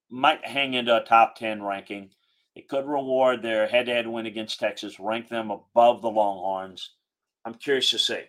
might 0.08 0.44
hang 0.46 0.74
into 0.74 0.96
a 0.96 1.04
top 1.04 1.36
10 1.36 1.62
ranking. 1.62 2.10
It 2.56 2.68
could 2.68 2.86
reward 2.86 3.42
their 3.42 3.66
head 3.66 3.84
to 3.84 3.92
head 3.92 4.06
win 4.06 4.24
against 4.24 4.58
Texas, 4.58 4.98
rank 4.98 5.28
them 5.28 5.50
above 5.50 6.00
the 6.00 6.08
Longhorns. 6.08 6.94
I'm 7.44 7.52
curious 7.52 7.90
to 7.90 7.98
see. 7.98 8.22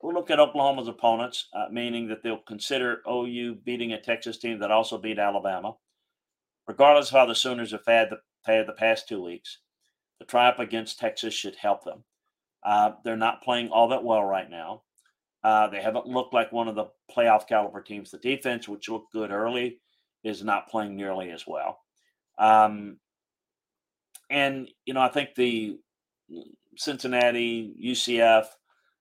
We'll 0.00 0.14
look 0.14 0.30
at 0.30 0.40
Oklahoma's 0.40 0.88
opponents, 0.88 1.48
uh, 1.52 1.66
meaning 1.70 2.08
that 2.08 2.22
they'll 2.22 2.38
consider 2.38 3.02
OU 3.06 3.56
beating 3.66 3.92
a 3.92 4.00
Texas 4.00 4.38
team 4.38 4.58
that 4.60 4.70
also 4.70 4.96
beat 4.96 5.18
Alabama. 5.18 5.76
Regardless 6.66 7.10
of 7.10 7.18
how 7.18 7.26
the 7.26 7.34
Sooners 7.34 7.72
have 7.72 7.84
had 7.86 8.08
the, 8.08 8.20
had 8.50 8.66
the 8.66 8.72
past 8.72 9.06
two 9.06 9.22
weeks, 9.22 9.58
the 10.18 10.24
triumph 10.24 10.58
against 10.58 10.98
Texas 10.98 11.34
should 11.34 11.56
help 11.56 11.84
them. 11.84 12.04
Uh, 12.62 12.92
they're 13.04 13.14
not 13.14 13.42
playing 13.42 13.68
all 13.68 13.88
that 13.88 14.04
well 14.04 14.24
right 14.24 14.48
now. 14.48 14.84
Uh, 15.44 15.68
they 15.68 15.82
haven't 15.82 16.06
looked 16.06 16.32
like 16.32 16.50
one 16.50 16.68
of 16.68 16.76
the 16.76 16.86
playoff 17.14 17.46
caliber 17.46 17.82
teams. 17.82 18.10
The 18.10 18.18
defense, 18.18 18.66
which 18.66 18.88
looked 18.88 19.12
good 19.12 19.30
early, 19.30 19.80
is 20.24 20.42
not 20.42 20.68
playing 20.70 20.96
nearly 20.96 21.30
as 21.30 21.46
well. 21.46 21.80
Um, 22.38 22.96
and 24.30 24.68
you 24.84 24.94
know, 24.94 25.00
I 25.00 25.08
think 25.08 25.34
the 25.34 25.78
Cincinnati, 26.76 27.74
UCF, 27.84 28.46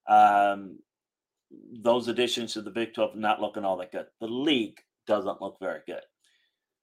um, 0.08 0.80
those 1.82 2.08
additions 2.08 2.54
to 2.54 2.62
the 2.62 2.72
Big 2.72 2.94
12 2.94 3.16
not 3.16 3.42
looking 3.42 3.64
all 3.66 3.78
that 3.78 3.92
good. 3.92 4.06
The 4.20 4.28
league 4.28 4.80
doesn't 5.06 5.42
look 5.42 5.58
very 5.60 5.82
good. 5.86 6.02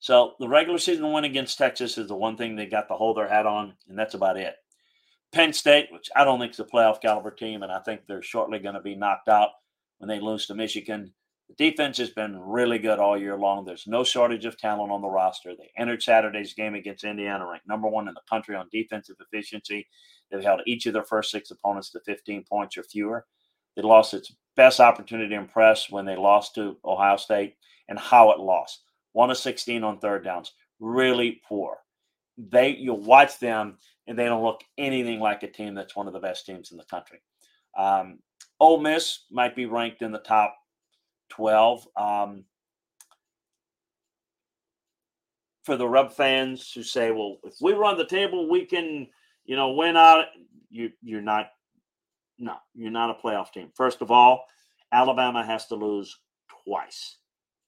So 0.00 0.34
the 0.38 0.48
regular 0.48 0.78
season 0.78 1.12
win 1.12 1.24
against 1.24 1.56
Texas 1.56 1.96
is 1.96 2.08
the 2.08 2.16
one 2.16 2.36
thing 2.36 2.56
they 2.56 2.66
got 2.66 2.88
to 2.88 2.94
hold 2.94 3.16
their 3.16 3.28
hat 3.28 3.46
on, 3.46 3.74
and 3.88 3.98
that's 3.98 4.14
about 4.14 4.36
it. 4.36 4.54
Penn 5.32 5.52
State, 5.52 5.88
which 5.90 6.10
I 6.14 6.24
don't 6.24 6.38
think 6.38 6.52
is 6.52 6.60
a 6.60 6.64
playoff 6.64 7.00
caliber 7.00 7.30
team, 7.30 7.62
and 7.62 7.72
I 7.72 7.80
think 7.80 8.02
they're 8.06 8.22
shortly 8.22 8.58
going 8.58 8.74
to 8.74 8.80
be 8.80 8.94
knocked 8.94 9.28
out 9.28 9.50
when 9.98 10.08
they 10.08 10.20
lose 10.20 10.46
to 10.46 10.54
Michigan. 10.54 11.12
Defense 11.56 11.98
has 11.98 12.10
been 12.10 12.38
really 12.40 12.78
good 12.78 12.98
all 12.98 13.16
year 13.16 13.36
long. 13.36 13.64
There's 13.64 13.86
no 13.86 14.02
shortage 14.02 14.44
of 14.44 14.58
talent 14.58 14.90
on 14.90 15.02
the 15.02 15.08
roster. 15.08 15.54
They 15.54 15.70
entered 15.78 16.02
Saturday's 16.02 16.54
game 16.54 16.74
against 16.74 17.04
Indiana, 17.04 17.46
ranked 17.46 17.68
number 17.68 17.88
one 17.88 18.08
in 18.08 18.14
the 18.14 18.20
country 18.28 18.56
on 18.56 18.68
defensive 18.72 19.16
efficiency. 19.20 19.86
They've 20.30 20.42
held 20.42 20.62
each 20.66 20.86
of 20.86 20.94
their 20.94 21.04
first 21.04 21.30
six 21.30 21.50
opponents 21.50 21.90
to 21.90 22.00
15 22.00 22.44
points 22.50 22.76
or 22.76 22.82
fewer. 22.82 23.26
They 23.76 23.82
lost 23.82 24.14
its 24.14 24.32
best 24.56 24.80
opportunity 24.80 25.30
to 25.30 25.40
impress 25.40 25.90
when 25.90 26.04
they 26.04 26.16
lost 26.16 26.54
to 26.56 26.76
Ohio 26.84 27.16
State, 27.16 27.56
and 27.88 27.98
how 27.98 28.30
it 28.30 28.40
lost. 28.40 28.82
One 29.12 29.30
of 29.30 29.36
16 29.36 29.84
on 29.84 29.98
third 29.98 30.24
downs. 30.24 30.52
Really 30.80 31.40
poor. 31.46 31.78
They 32.36 32.70
you'll 32.70 33.00
watch 33.00 33.38
them 33.38 33.78
and 34.06 34.18
they 34.18 34.24
don't 34.24 34.42
look 34.42 34.62
anything 34.76 35.20
like 35.20 35.42
a 35.42 35.50
team 35.50 35.74
that's 35.74 35.94
one 35.94 36.06
of 36.06 36.12
the 36.12 36.20
best 36.20 36.46
teams 36.46 36.72
in 36.72 36.78
the 36.78 36.84
country. 36.84 37.20
Um, 37.78 38.18
Ole 38.60 38.80
Miss 38.80 39.20
might 39.30 39.54
be 39.54 39.66
ranked 39.66 40.02
in 40.02 40.12
the 40.12 40.18
top 40.18 40.56
12. 41.30 41.86
Um, 41.96 42.44
for 45.64 45.76
the 45.76 45.88
Rub 45.88 46.12
fans 46.12 46.70
who 46.72 46.82
say, 46.82 47.10
well, 47.10 47.38
if 47.44 47.54
we 47.60 47.72
run 47.72 47.96
the 47.96 48.06
table, 48.06 48.50
we 48.50 48.66
can, 48.66 49.08
you 49.46 49.56
know, 49.56 49.72
win 49.72 49.96
out. 49.96 50.26
You, 50.70 50.90
you're 51.02 51.22
not, 51.22 51.50
no, 52.38 52.56
you're 52.74 52.90
not 52.90 53.10
a 53.10 53.26
playoff 53.26 53.52
team. 53.52 53.70
First 53.74 54.02
of 54.02 54.10
all, 54.10 54.44
Alabama 54.92 55.44
has 55.44 55.66
to 55.68 55.74
lose 55.74 56.18
twice 56.66 57.16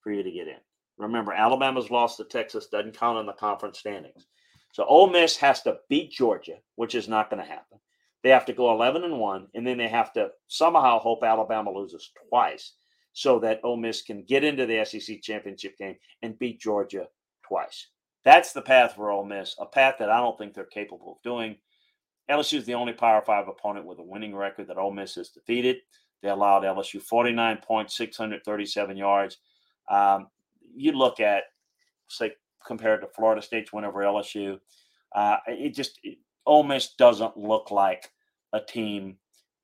for 0.02 0.12
you 0.12 0.22
to 0.22 0.30
get 0.30 0.46
in. 0.46 0.58
Remember, 0.98 1.32
Alabama's 1.32 1.90
loss 1.90 2.16
to 2.16 2.25
Texas 2.25 2.66
doesn't 2.66 2.98
count 2.98 3.18
in 3.18 3.26
the 3.26 3.32
conference 3.32 3.78
standings. 3.78 4.26
So 4.72 4.84
Ole 4.84 5.10
Miss 5.10 5.36
has 5.38 5.62
to 5.62 5.78
beat 5.88 6.10
Georgia, 6.10 6.56
which 6.75 6.94
is 6.94 7.08
not 7.08 7.30
going 7.30 7.42
to 7.42 7.48
happen. 7.48 7.78
They 8.22 8.30
have 8.30 8.46
to 8.46 8.52
go 8.52 8.72
11 8.72 9.04
and 9.04 9.18
1, 9.18 9.48
and 9.54 9.66
then 9.66 9.78
they 9.78 9.88
have 9.88 10.12
to 10.14 10.30
somehow 10.48 10.98
hope 10.98 11.22
Alabama 11.22 11.70
loses 11.70 12.10
twice 12.28 12.72
so 13.16 13.38
that 13.38 13.61
Ole 13.64 13.78
Miss 13.78 14.02
can 14.02 14.23
get 14.25 14.44
into 14.44 14.66
the 14.66 14.85
SEC 14.85 15.23
championship 15.23 15.78
game 15.78 15.96
and 16.20 16.38
beat 16.38 16.61
Georgia 16.61 17.06
twice. 17.49 17.87
That's 18.26 18.52
the 18.52 18.61
path 18.61 18.94
for 18.94 19.11
Ole 19.11 19.25
Miss, 19.25 19.56
a 19.58 19.64
path 19.64 19.94
that 20.00 20.11
I 20.11 20.18
don't 20.18 20.37
think 20.37 20.52
they're 20.52 20.66
capable 20.66 21.12
of 21.12 21.23
doing. 21.23 21.56
LSU 22.30 22.58
is 22.58 22.66
the 22.66 22.75
only 22.75 22.92
Power 22.92 23.23
Five 23.23 23.49
opponent 23.49 23.87
with 23.87 24.00
a 24.00 24.02
winning 24.02 24.37
record 24.37 24.68
that 24.68 24.76
Ole 24.76 24.92
Miss 24.92 25.14
has 25.14 25.30
defeated. 25.30 25.78
They 26.23 26.28
allowed 26.28 26.64
LSU 26.64 27.00
49 27.00 27.58
points, 27.66 27.96
637 27.96 28.99
yards. 28.99 29.38
Um, 29.90 30.26
you 30.75 30.92
look 30.92 31.18
at, 31.18 31.44
say, 32.08 32.32
compared 32.66 33.00
to 33.00 33.06
Florida 33.06 33.40
State's 33.40 33.73
win 33.73 33.87
over 33.87 34.00
LSU. 34.00 34.61
Uh, 35.14 35.38
it 35.46 35.75
just 35.75 36.00
it, 36.02 36.18
Ole 36.44 36.64
Miss 36.64 36.92
doesn't 36.96 37.38
look 37.38 37.70
like 37.70 38.11
a 38.52 38.61
team 38.61 39.16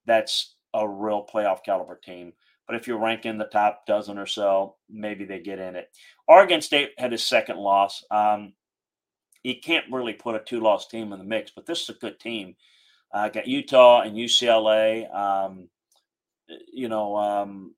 that's 0.07 0.55
a 0.73 0.89
real 0.89 1.27
playoff 1.31 1.63
caliber 1.63 2.01
team. 2.03 2.33
But 2.67 2.77
if 2.77 2.87
you're 2.87 2.99
ranking 2.99 3.39
the 3.39 3.45
top 3.45 3.87
dozen 3.87 4.19
or 4.19 4.27
so, 4.27 4.77
maybe 4.89 5.25
they 5.25 5.41
get 5.41 5.59
in 5.59 5.77
it. 5.77 5.91
Oregon 6.29 6.61
State 6.61 6.91
had 6.97 7.13
his 7.13 7.27
second 7.27 7.59
loss. 7.59 8.05
Um, 8.11 8.53
you 9.43 9.57
can't 9.61 9.91
really 9.91 10.13
put 10.13 10.37
a 10.37 10.41
two-loss 10.41 10.87
team 10.87 11.13
in 11.13 11.19
the 11.19 11.25
mix, 11.25 11.51
but 11.51 11.67
this 11.67 11.83
is 11.83 11.89
a 11.89 11.99
good 11.99 12.21
team. 12.21 12.55
Uh, 13.13 13.29
got 13.29 13.49
Utah 13.49 14.03
and 14.03 14.17
UCLA. 14.17 15.13
Um, 15.15 15.69
you 16.73 16.89
know, 16.89 17.17
um, 17.17 17.75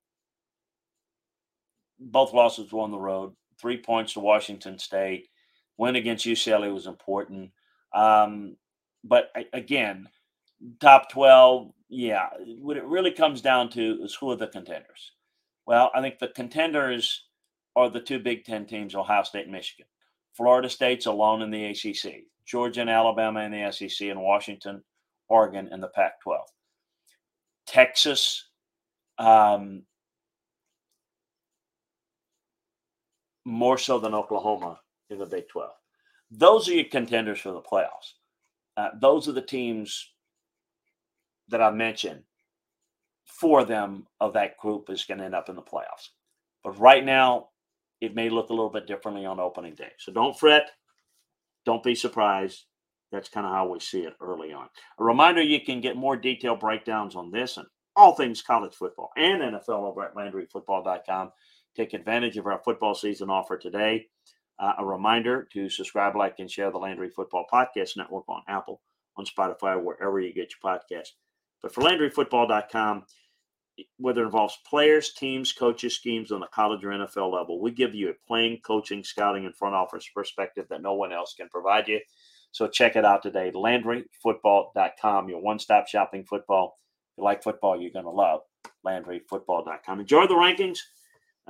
both 1.99 2.35
losses 2.35 2.71
were 2.71 2.83
on 2.83 2.91
the 2.91 2.99
road 2.99 3.33
three 3.59 3.79
points 3.79 4.13
to 4.13 4.21
Washington 4.21 4.79
State. 4.79 5.29
Win 5.77 5.97
against 5.97 6.27
UCLA 6.27 6.73
was 6.73 6.87
important. 6.87 7.51
Um, 7.95 8.57
but 9.03 9.31
again, 9.53 10.09
top 10.81 11.11
12, 11.11 11.73
yeah. 11.89 12.29
What 12.61 12.77
it 12.77 12.85
really 12.85 13.11
comes 13.11 13.41
down 13.41 13.71
to 13.71 14.01
is 14.03 14.15
who 14.15 14.31
are 14.31 14.37
the 14.37 14.49
contenders? 14.49 15.13
Well, 15.67 15.91
I 15.95 16.01
think 16.01 16.19
the 16.19 16.29
contenders 16.29 17.25
are 17.77 17.91
the 17.91 18.01
two 18.01 18.19
Big 18.19 18.45
Ten 18.45 18.67
teams, 18.67 18.95
Ohio 18.95 19.23
State 19.23 19.45
and 19.45 19.53
Michigan. 19.53 19.87
Florida 20.35 20.69
State's 20.69 21.07
alone 21.07 21.43
in 21.43 21.51
the 21.51 21.67
ACC. 21.67 22.25
Georgia 22.45 22.83
and 22.83 22.91
Alabama 22.91 23.41
in 23.41 23.53
the 23.53 23.73
SEC, 23.73 24.09
and 24.09 24.21
Washington, 24.21 24.83
Oregon 25.29 25.69
in 25.73 25.81
the 25.81 25.89
Pac 25.89 26.21
12. 26.21 26.47
Texas, 27.67 28.49
um, 29.19 29.83
more 33.47 33.79
so 33.79 33.99
than 33.99 34.15
Oklahoma 34.15 34.81
in 35.09 35.19
the 35.19 35.27
Big 35.27 35.49
12. 35.49 35.71
Those 36.31 36.69
are 36.69 36.75
your 36.75 36.85
contenders 36.85 37.41
for 37.41 37.53
the 37.53 37.63
playoffs. 37.63 38.15
Uh, 38.77 38.91
those 39.01 39.29
are 39.29 39.33
the 39.33 39.41
teams 39.41 40.14
that 41.49 41.63
I 41.63 41.71
mentioned. 41.71 42.23
Four 43.27 43.61
of 43.61 43.69
them 43.69 44.07
of 44.21 44.35
that 44.35 44.59
group 44.59 44.91
is 44.91 45.05
going 45.05 45.19
to 45.19 45.25
end 45.25 45.35
up 45.35 45.49
in 45.49 45.57
the 45.57 45.63
playoffs. 45.63 46.11
But 46.63 46.79
right 46.79 47.05
now, 47.05 47.49
it 48.01 48.15
may 48.15 48.29
look 48.29 48.51
a 48.51 48.53
little 48.53 48.71
bit 48.71 48.87
differently 48.87 49.25
on 49.25 49.41
opening 49.41 49.75
day. 49.75 49.93
So 49.99 50.13
don't 50.13 50.39
fret. 50.39 50.71
Don't 51.65 51.83
be 51.83 51.95
surprised. 51.95 52.65
That's 53.13 53.29
kind 53.29 53.47
of 53.47 53.53
how 53.53 53.69
we 53.69 53.81
see 53.81 54.01
it 54.01 54.15
early 54.21 54.53
on. 54.53 54.69
A 54.99 55.05
reminder 55.05 55.41
you 55.41 55.61
can 55.61 55.81
get 55.81 55.97
more 55.97 56.17
detailed 56.17 56.61
breakdowns 56.61 57.17
on 57.17 57.31
this 57.31 57.57
and 57.57 57.67
all 57.97 58.15
things 58.15 58.43
college 58.43 58.75
football 58.75 59.11
and 59.17 59.41
NFL 59.41 59.89
over 59.89 60.05
at 60.05 60.15
LandryFootball.com. 60.15 61.31
Take 61.77 61.95
advantage 61.95 62.37
of 62.37 62.47
our 62.47 62.61
football 62.65 62.95
season 62.95 63.31
offer 63.31 63.57
today. 63.57 64.07
Uh, 64.59 64.75
a 64.79 64.85
reminder 64.85 65.49
to 65.53 65.69
subscribe, 65.69 66.15
like, 66.15 66.37
and 66.39 66.51
share 66.51 66.71
the 66.71 66.79
Landry 66.79 67.11
Football 67.11 67.45
Podcast 67.53 67.97
Network 67.97 68.29
on 68.29 68.43
Apple, 68.47 68.81
on 69.17 69.25
Spotify, 69.25 69.83
wherever 69.83 70.21
you 70.21 70.33
get 70.33 70.53
your 70.53 70.73
podcast. 70.73 71.09
But 71.65 71.73
for 71.73 71.81
LandryFootball.com, 71.81 73.05
whether 73.97 74.21
it 74.21 74.27
involves 74.27 74.59
players, 74.69 75.15
teams, 75.15 75.51
coaches, 75.51 75.97
schemes 75.97 76.31
on 76.31 76.41
the 76.41 76.47
college 76.49 76.85
or 76.85 76.91
NFL 76.91 77.33
level, 77.33 77.59
we 77.59 77.71
give 77.71 77.95
you 77.95 78.11
a 78.11 78.29
playing, 78.29 78.61
coaching, 78.67 79.03
scouting, 79.03 79.47
and 79.47 79.57
front 79.57 79.75
office 79.75 80.07
perspective 80.15 80.67
that 80.69 80.83
no 80.83 80.93
one 80.93 81.11
else 81.11 81.33
can 81.33 81.49
provide 81.49 81.89
you. 81.89 82.01
So 82.53 82.69
check 82.69 82.97
it 82.97 83.07
out 83.07 83.23
today, 83.23 83.51
LandryFootball.com, 83.51 85.31
your 85.31 85.41
one-stop 85.41 85.89
shopping 85.89 86.27
football. 86.29 86.77
If 87.13 87.17
you 87.17 87.25
like 87.25 87.43
football, 87.43 87.81
you're 87.81 87.91
going 87.91 88.05
to 88.05 88.11
love 88.11 88.43
LandryFootball.com. 88.87 90.01
Enjoy 90.01 90.27
the 90.27 90.35
rankings. 90.35 90.81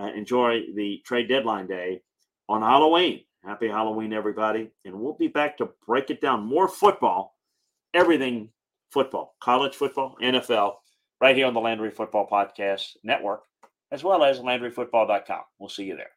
Uh, 0.01 0.13
enjoy 0.15 0.61
the 0.77 1.03
trade 1.05 1.29
deadline 1.29 1.67
day 1.67 2.03
on 2.49 2.63
Halloween. 2.63 3.25
Happy 3.45 3.67
Halloween, 3.67 4.13
everybody. 4.13 4.71
And 4.85 4.95
we'll 4.95 5.17
be 5.17 5.27
back 5.27 5.57
to 5.57 5.71
break 5.89 6.11
it 6.11 6.21
down 6.21 6.47
more 6.47 6.69
football, 6.69 7.35
everything 7.93 8.51
football, 8.95 9.35
college 9.43 9.75
football, 9.75 10.17
NFL, 10.23 10.77
right 11.21 11.37
here 11.37 11.47
on 11.47 11.53
the 11.53 11.61
Landry 11.61 11.91
Football 11.91 12.29
Podcast 12.31 12.97
Network, 13.03 13.43
as 13.91 14.05
well 14.05 14.23
as 14.25 14.39
LandryFootball.com. 14.39 15.43
We'll 15.59 15.69
see 15.69 15.85
you 15.85 15.97
there. 15.97 16.14